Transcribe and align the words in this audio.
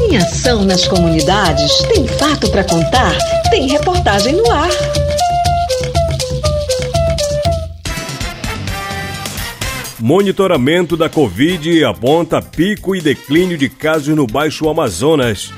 Em 0.00 0.16
ação 0.16 0.64
nas 0.64 0.86
comunidades, 0.86 1.78
tem 1.92 2.06
fato 2.06 2.48
para 2.50 2.62
contar, 2.62 3.12
tem 3.50 3.68
reportagem 3.68 4.36
no 4.36 4.50
ar. 4.50 4.70
Monitoramento 9.98 10.96
da 10.96 11.08
Covid 11.08 11.84
aponta 11.84 12.40
pico 12.40 12.94
e 12.94 13.00
declínio 13.00 13.58
de 13.58 13.68
casos 13.68 14.14
no 14.14 14.26
Baixo 14.26 14.68
Amazonas. 14.68 15.52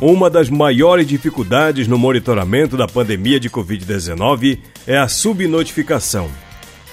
Uma 0.00 0.30
das 0.30 0.48
maiores 0.48 1.08
dificuldades 1.08 1.88
no 1.88 1.98
monitoramento 1.98 2.76
da 2.76 2.86
pandemia 2.86 3.40
de 3.40 3.50
Covid-19 3.50 4.60
é 4.86 4.96
a 4.96 5.08
subnotificação. 5.08 6.30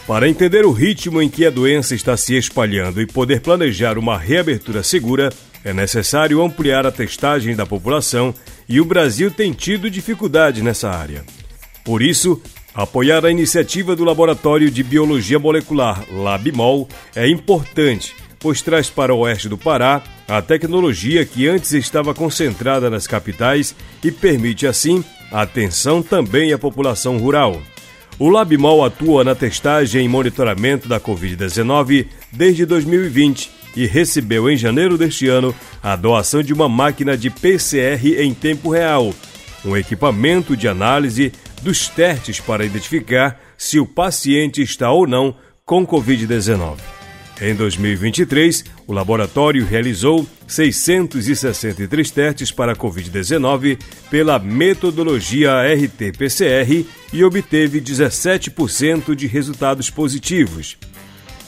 Para 0.07 0.29
entender 0.29 0.65
o 0.65 0.71
ritmo 0.71 1.21
em 1.21 1.29
que 1.29 1.45
a 1.45 1.49
doença 1.49 1.95
está 1.95 2.15
se 2.15 2.35
espalhando 2.38 3.01
e 3.01 3.07
poder 3.07 3.41
planejar 3.41 3.97
uma 3.97 4.17
reabertura 4.17 4.83
segura, 4.83 5.31
é 5.63 5.73
necessário 5.73 6.43
ampliar 6.43 6.85
a 6.85 6.91
testagem 6.91 7.55
da 7.55 7.66
população 7.66 8.33
e 8.70 8.80
o 8.80 8.85
Brasil 8.85 9.31
tem 9.31 9.52
tido 9.52 9.89
dificuldades 9.89 10.61
nessa 10.61 10.89
área. 10.91 11.23
Por 11.83 12.03
isso, 12.03 12.39
apoiar 12.73 13.25
a 13.25 13.31
iniciativa 13.31 13.95
do 13.95 14.03
Laboratório 14.03 14.70
de 14.70 14.83
Biologia 14.83 15.39
Molecular 15.39 16.05
LabMol 16.11 16.88
é 17.16 17.27
importante 17.27 18.13
pois 18.45 18.61
traz 18.61 18.91
para 18.91 19.11
o 19.11 19.22
oeste 19.22 19.49
do 19.49 19.58
Pará 19.58 20.03
a 20.27 20.39
tecnologia 20.39 21.25
que 21.25 21.47
antes 21.47 21.72
estava 21.72 22.13
concentrada 22.13 22.91
nas 22.91 23.08
capitais 23.08 23.75
e 24.03 24.11
permite, 24.11 24.67
assim, 24.67 25.03
atenção 25.31 26.03
também 26.03 26.53
à 26.53 26.58
população 26.59 27.17
rural. 27.17 27.59
O 28.17 28.29
LabMol 28.29 28.85
atua 28.85 29.25
na 29.25 29.35
testagem 29.35 30.05
e 30.05 30.07
monitoramento 30.07 30.87
da 30.87 31.01
Covid-19 31.01 32.07
desde 32.31 32.65
2020 32.65 33.51
e 33.75 33.85
recebeu 33.85 34.49
em 34.49 34.55
janeiro 34.55 34.97
deste 34.97 35.27
ano 35.27 35.53
a 35.83 35.97
doação 35.97 36.41
de 36.41 36.53
uma 36.53 36.69
máquina 36.69 37.17
de 37.17 37.29
PCR 37.29 38.21
em 38.21 38.33
tempo 38.33 38.69
real, 38.69 39.13
um 39.66 39.75
equipamento 39.75 40.55
de 40.55 40.66
análise 40.66 41.33
dos 41.61 41.89
testes 41.89 42.39
para 42.39 42.66
identificar 42.66 43.38
se 43.57 43.81
o 43.81 43.85
paciente 43.85 44.61
está 44.61 44.89
ou 44.89 45.05
não 45.05 45.35
com 45.66 45.85
Covid-19. 45.85 46.77
Em 47.41 47.53
2023, 47.53 48.63
o 48.88 48.94
laboratório 48.94 49.66
realizou 49.66 50.25
663 50.47 52.11
testes 52.11 52.51
para 52.51 52.73
a 52.73 52.75
Covid-19 52.75 53.79
pela 54.09 54.38
metodologia 54.38 55.63
RT-PCR 55.73 56.85
e 57.11 57.23
obteve 57.23 57.81
17% 57.81 59.16
de 59.16 59.27
resultados 59.27 59.89
positivos. 59.89 60.77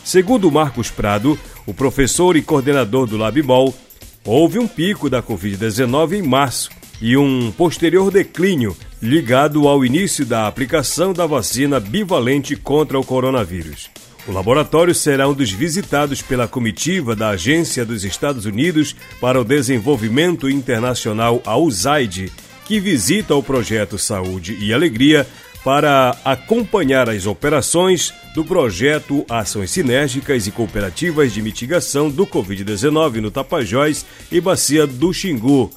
Segundo 0.03 0.51
Marcos 0.51 0.89
Prado, 0.89 1.37
o 1.65 1.73
professor 1.73 2.35
e 2.35 2.41
coordenador 2.41 3.05
do 3.05 3.17
LabMol, 3.17 3.75
houve 4.23 4.57
um 4.57 4.67
pico 4.67 5.09
da 5.09 5.21
Covid-19 5.21 6.13
em 6.13 6.21
março 6.21 6.69
e 7.01 7.15
um 7.15 7.51
posterior 7.51 8.11
declínio 8.11 8.75
ligado 9.01 9.67
ao 9.67 9.85
início 9.85 10.25
da 10.25 10.47
aplicação 10.47 11.13
da 11.13 11.25
vacina 11.25 11.79
bivalente 11.79 12.55
contra 12.55 12.99
o 12.99 13.03
coronavírus. 13.03 13.89
O 14.27 14.31
laboratório 14.33 14.93
será 14.93 15.29
um 15.29 15.33
dos 15.33 15.51
visitados 15.51 16.21
pela 16.21 16.49
comitiva 16.49 17.15
da 17.15 17.29
Agência 17.29 17.85
dos 17.85 18.03
Estados 18.03 18.45
Unidos 18.45 18.93
para 19.21 19.39
o 19.39 19.45
Desenvolvimento 19.45 20.49
Internacional, 20.49 21.41
a 21.45 21.57
USAID, 21.57 22.29
que 22.65 22.77
visita 22.77 23.33
o 23.35 23.41
projeto 23.41 23.97
Saúde 23.97 24.57
e 24.59 24.73
Alegria 24.73 25.25
para 25.63 26.17
acompanhar 26.25 27.09
as 27.09 27.25
operações 27.25 28.13
do 28.35 28.43
projeto 28.43 29.25
Ações 29.29 29.71
Sinérgicas 29.71 30.45
e 30.45 30.51
Cooperativas 30.51 31.31
de 31.31 31.41
Mitigação 31.41 32.09
do 32.09 32.27
Covid-19 32.27 33.21
no 33.21 33.31
Tapajós 33.31 34.05
e 34.29 34.41
Bacia 34.41 34.85
do 34.85 35.13
Xingu. 35.13 35.71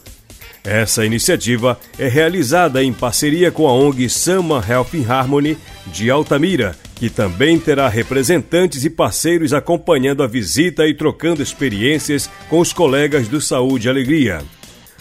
Essa 0.64 1.06
iniciativa 1.06 1.78
é 1.96 2.08
realizada 2.08 2.82
em 2.82 2.92
parceria 2.92 3.52
com 3.52 3.68
a 3.68 3.72
ONG 3.72 4.08
Sama 4.10 4.62
Health 4.68 4.90
Harmony 5.08 5.56
de 5.86 6.10
Altamira 6.10 6.76
que 7.00 7.08
também 7.08 7.58
terá 7.58 7.88
representantes 7.88 8.84
e 8.84 8.90
parceiros 8.90 9.54
acompanhando 9.54 10.22
a 10.22 10.26
visita 10.26 10.86
e 10.86 10.92
trocando 10.92 11.42
experiências 11.42 12.28
com 12.50 12.60
os 12.60 12.74
colegas 12.74 13.26
do 13.26 13.40
Saúde 13.40 13.88
e 13.88 13.90
Alegria. 13.90 14.42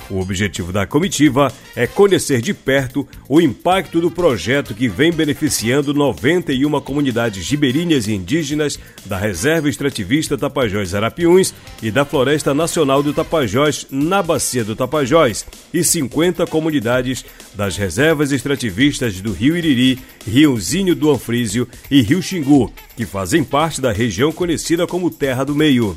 O 0.09 0.20
objetivo 0.20 0.72
da 0.72 0.88
comitiva 0.88 1.53
é 1.75 1.86
conhecer 1.86 2.42
de 2.42 2.52
perto 2.52 3.08
o 3.28 3.40
impacto 3.40 4.02
do 4.02 4.09
projeto 4.09 4.74
que 4.74 4.88
vem 4.88 5.12
beneficiando 5.12 5.94
91 5.94 6.81
comunidades 6.81 7.47
ribeirinhas 7.47 8.08
e 8.08 8.14
indígenas 8.14 8.80
da 9.06 9.20
Reserva 9.20 9.70
Extrativista 9.70 10.36
Tapajós 10.36 10.96
Arapiuns 10.96 11.53
e 11.84 11.92
da 11.92 12.03
Floresta 12.06 12.56
Nacional 12.56 13.03
do 13.03 13.14
Tapajós, 13.14 13.86
na 13.92 14.24
Bacia 14.24 14.64
do 14.64 14.75
Tapajós, 14.75 15.46
e 15.72 15.84
50 15.84 16.47
comunidades 16.47 17.24
das 17.53 17.78
reservas 17.78 18.31
extrativistas 18.31 19.22
do 19.22 19.31
Rio 19.31 19.56
Iriri, 19.56 20.00
Riozinho 20.26 20.96
do 20.96 21.12
Anfrísio 21.12 21.68
e 21.91 22.02
Rio 22.02 22.22
Xingu, 22.22 22.74
que 22.97 23.06
fazem 23.06 23.44
parte 23.44 23.80
da 23.80 23.91
região 23.91 24.31
conhecida 24.31 24.88
como 24.88 25.12
Terra 25.12 25.44
do 25.44 25.53
Meio. 25.53 25.96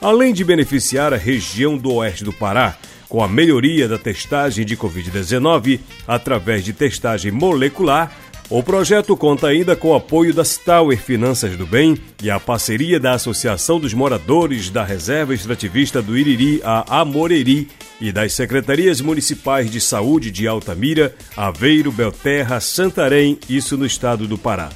Além 0.00 0.32
de 0.32 0.44
beneficiar 0.44 1.12
a 1.12 1.16
região 1.16 1.76
do 1.76 1.92
oeste 1.94 2.24
do 2.24 2.32
Pará, 2.32 2.76
com 3.08 3.22
a 3.22 3.28
melhoria 3.28 3.88
da 3.88 3.98
testagem 3.98 4.64
de 4.64 4.76
Covid-19 4.76 5.80
através 6.06 6.64
de 6.64 6.72
testagem 6.72 7.30
molecular, 7.30 8.12
o 8.48 8.62
projeto 8.62 9.16
conta 9.16 9.48
ainda 9.48 9.74
com 9.74 9.88
o 9.88 9.94
apoio 9.94 10.32
da 10.32 10.44
Tower 10.44 10.96
Finanças 10.96 11.56
do 11.56 11.66
Bem 11.66 11.98
e 12.22 12.30
a 12.30 12.38
parceria 12.38 13.00
da 13.00 13.12
Associação 13.12 13.80
dos 13.80 13.92
Moradores 13.92 14.70
da 14.70 14.84
Reserva 14.84 15.34
Extrativista 15.34 16.00
do 16.00 16.16
Iriri, 16.16 16.60
a 16.64 17.00
Amoreri, 17.00 17.68
e 18.00 18.12
das 18.12 18.34
Secretarias 18.34 19.00
Municipais 19.00 19.70
de 19.70 19.80
Saúde 19.80 20.30
de 20.30 20.46
Altamira, 20.46 21.14
Aveiro, 21.36 21.90
Belterra, 21.90 22.60
Santarém, 22.60 23.38
isso 23.48 23.76
no 23.76 23.86
estado 23.86 24.26
do 24.26 24.36
Pará. 24.36 24.70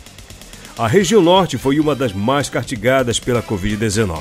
A 0.77 0.89
região 0.89 1.21
norte 1.21 1.59
foi 1.59 1.79
uma 1.79 1.95
das 1.95 2.13
mais 2.13 2.49
castigadas 2.49 3.21
pela 3.21 3.43
Covid-19. 3.43 4.21